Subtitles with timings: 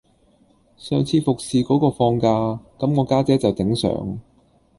[0.79, 2.27] 上次服侍果個放假,
[2.79, 4.19] 咁我家姐就頂上